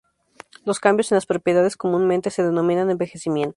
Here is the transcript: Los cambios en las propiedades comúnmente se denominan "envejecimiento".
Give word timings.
Los 0.65 0.79
cambios 0.79 1.11
en 1.11 1.17
las 1.17 1.27
propiedades 1.27 1.77
comúnmente 1.77 2.31
se 2.31 2.41
denominan 2.43 2.89
"envejecimiento". 2.89 3.49